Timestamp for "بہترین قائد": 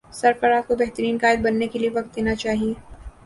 0.75-1.39